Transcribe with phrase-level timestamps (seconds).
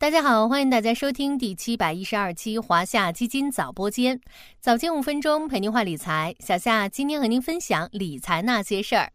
[0.00, 4.18] 大家好，欢迎大家收听第七百一十二期华夏基金早播间，
[4.58, 6.34] 早间五分钟陪您话理财。
[6.40, 9.12] 小夏今天和您分享理财那些事儿。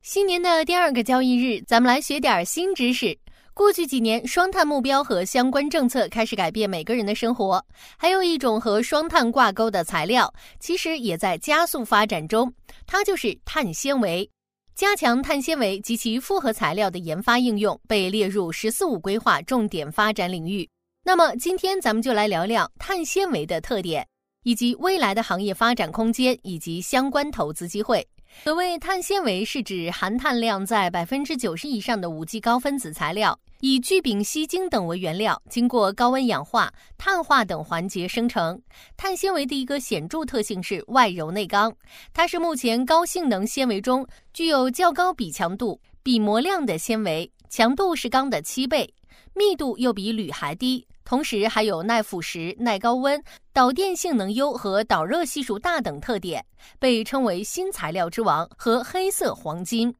[0.00, 3.14] 新年的第二个交易日，咱们来学点新知识。
[3.52, 7.62] 过去几年，双碳目标和相关政策开始改变每个人的生活。
[7.98, 12.50] 还有一种和双碳挂钩的材料，其实也在加速发展中，
[12.86, 14.26] 它就是碳纤维。
[14.74, 20.68] 加强碳纤维及其复合材料的研发应用被列入“十四五”规划重点发展领域。
[21.04, 24.06] 那么，今天咱们就来聊聊碳纤维的特点，
[24.44, 28.06] 以及未来的行业发展空间以及相关投资机会。
[28.40, 33.38] 所谓碳纤维，是指含碳量在百分之九十以上的五 G 高分子材料。
[33.60, 38.60] 以聚丙烯腈等为原料，经过高温氧化、碳化等环节生成。
[38.96, 41.72] 碳纤维的一个显著特性是外柔内刚，
[42.12, 44.04] 它是目前高性能纤维中
[44.34, 48.92] 具有较高比强度、比膜量的纤维，强度是钢的七倍，
[49.32, 53.22] 密度又比铝还低，同时还有耐腐蚀、耐高温、
[53.52, 56.44] 导电性能优和导热系数大等特点，
[56.78, 59.94] 被称为新材料之王和黑色黄金。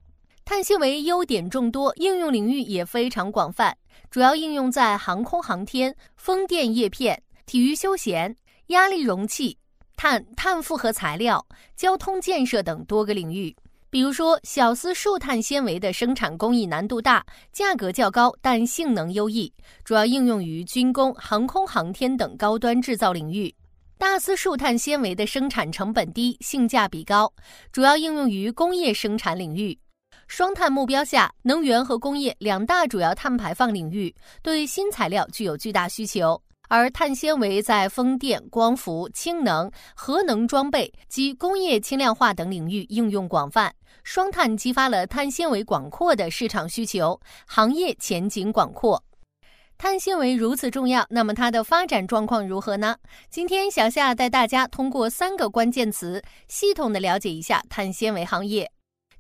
[0.44, 3.76] 碳纤维优点众多，应用领域也非常广泛，
[4.10, 8.36] 主要应用在航空航天、风电叶片、体育休闲、
[8.68, 9.56] 压力容器、
[9.96, 13.54] 碳碳复合材料、交通建设等多个领域。
[13.92, 19.52] 比如说，小丝树碳纤维的生产工艺难度大，价格较高，但性能优异，
[19.84, 23.54] 主要应用于军工、航空航天等高端制造领域。
[23.98, 27.30] 大丝树碳纤维的生产成本低，性价比高，
[27.70, 29.78] 主要应用于工业生产领域。
[30.26, 43.74] 双碳目标下，能源和工业两大主要碳排放领域对新材料具有巨大需求，而碳纤维在风电、光伏、氢能、核能装备及工业轻量化等领域应用广泛。
[44.04, 49.04] 双碳激发了碳纤维广阔的市场需求，行业前景广阔。
[49.78, 52.96] 碳纤维如此重要，那么它的发展状况如何呢？
[53.28, 58.70] 今天小夏带大家通过三个关键词，系统的了解一下碳纤维行业。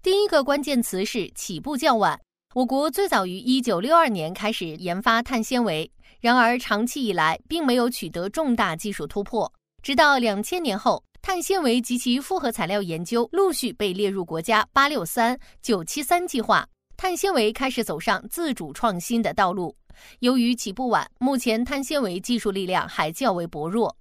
[0.02, 2.18] 第一个关键词是起步较晚。
[2.54, 5.90] 我国最早于一九六二年开始研发碳纤维，
[6.20, 9.50] 然而长期以来并没有取得重大技术突破。
[9.82, 19.74] 直到两千年后，碳纤维及其复合材料研究陆续被列入国家“八六三”“九七三”计划，碳纤维开始走上自主创新的道路。
[20.18, 23.96] 由于起步晚，目前碳纤维技术力量还较为薄弱。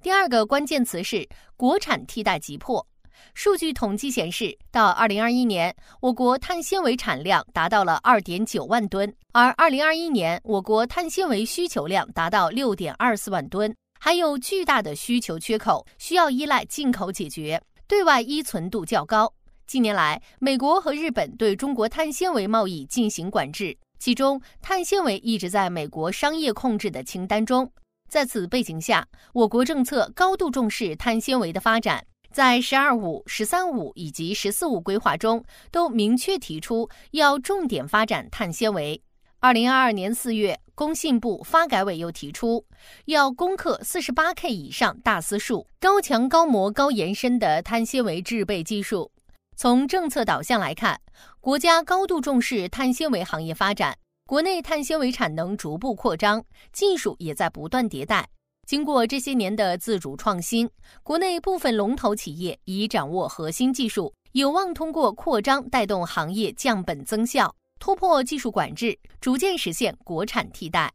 [0.00, 2.86] 第二个关键词是国产替代急迫。
[3.34, 19.32] 数据统计显示，到二零二一年，我国碳纤维产量达到了二点九万吨，而二零二一年我国碳纤维需求量达到六点二四万吨，还有巨大的需求缺口，需要依赖进口解决，对外依存度较高。
[19.66, 27.70] 近年来，美国和日本对中国碳纤维贸易进行管制，其中碳纤维一直在美国商业控制的清单中。
[28.08, 32.02] 在此背景下，我国政策高度重视碳纤维的发展。
[32.32, 39.02] 在“十二五”“十三五”以及“十四五”规划中，都明确提出要重点发展碳纤维。
[39.40, 42.64] 二零二二年四月，工信部发改委又提出
[43.04, 49.10] 要攻克四十八 K 以上大丝数、高强、高模、高延伸的碳纤维制备技术。
[49.56, 51.00] 从政策导向来看，
[51.40, 53.96] 国家高度重视碳纤维行业发展，
[54.26, 58.28] 国内碳纤维产能逐步扩张，技术也在不断迭代。
[58.68, 60.68] 经过这些年的自主创新，
[61.02, 70.92] 国内部分龙头企业已掌握核心技术，有望通过扩张带动行业降本增效，突破技术管制，逐渐实现国产替代。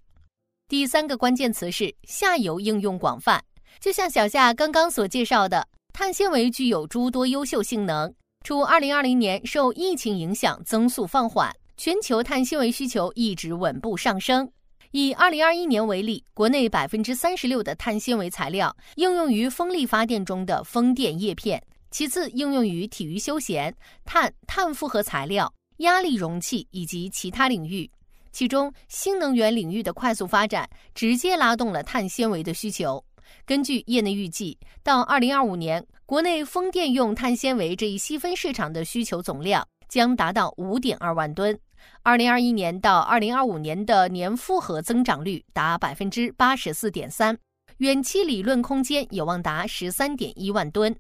[0.68, 3.44] 第三个关键词是下游应用广泛。
[3.80, 8.14] 就像小夏刚刚所介绍的，碳纤维具有诸多优秀性能。
[8.46, 14.52] 除2020年受疫情影响增速放缓，全球碳纤维需求一直稳步上升。
[14.94, 21.60] 以二零二一年为例，国内百分之三十六的碳纤维材料应用于风力发电中的风电叶片，
[21.90, 27.90] 其次应用于体育休闲、碳碳复合材料、压力容器以及其他领域。
[28.32, 33.04] 其中，新能源领域的快速发展直接拉动了碳纤维的需求。
[33.48, 41.60] 根据业内预计，到二零二五年，国内风电用碳纤维这一细分市场的需求总量将达到五点二万吨。
[42.02, 47.38] 二零二一年到二零二五年的年复合增长率达百分之八十四点三，
[47.78, 50.96] 远期理论空间有望达十三点一万吨。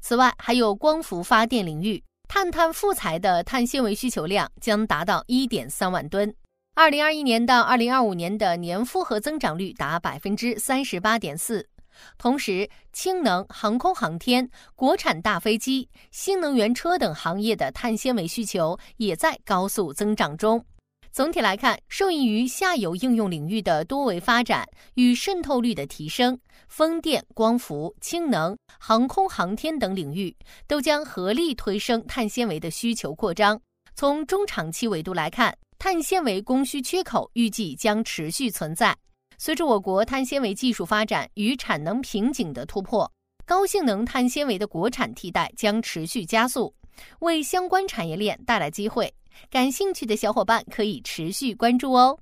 [0.00, 6.34] 此外，还有光伏发电领域，碳碳复材的碳纤维需求量将达到一点三万吨。
[6.74, 11.68] 二零二一年到二零二五年的年复合增长率达百分之三十八点四。
[12.16, 20.64] 同时，氢能、航空航天、国产大飞机、新能源车等行业的碳纤维需求也在高速增长中。
[21.10, 30.36] 总体来看，受益于下游应用领域的多维发展与渗透率的提升，风电、光伏、氢能、航空航天等领域
[30.66, 33.60] 都将合力推升碳纤维的需求扩张。
[33.96, 38.96] 从中长期维度来看，碳纤维供需缺口预计将持续存在。
[39.38, 43.10] 随着我国碳纤维技术发展与产能瓶颈的突破，
[43.46, 46.74] 高性能碳纤维的国产替代将持续加速，
[47.20, 49.14] 为相关产业链带来机会。
[49.48, 52.18] 感兴趣的小伙伴可以持续关注哦。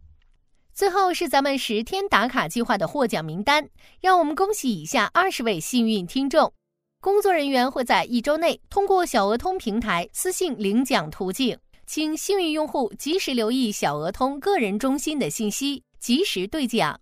[0.75, 3.67] 最后是咱们十天打卡计划的获奖名单，
[4.03, 6.53] 让我们恭喜以下二十位幸运听众。
[7.01, 17.01] 工作人员会在一周内通过小额通平台私信领奖途径，请幸运用户及时留意小额通个人中心的信息，及时兑奖。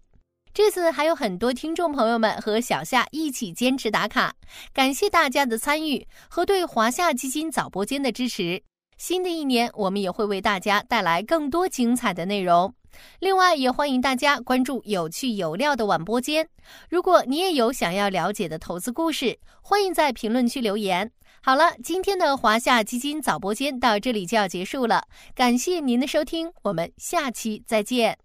[0.55, 4.33] 这次还有很多听众朋友们和小夏一起坚持打卡，
[4.73, 8.63] 感谢大家的参与和对华夏基金早播间的支持。
[8.97, 12.73] 新的一年，我们也会为大家带来更多精彩的内容。
[13.19, 16.49] 另外，也欢迎大家关注有趣有料的晚播间。
[16.89, 21.11] 如果你也有想要了解的投资故事，欢迎在评论区留言。
[21.43, 25.03] 好了，今天的华夏基金早播间到这里就要结束了，
[25.35, 28.24] 感谢您的收听，我们下期再见。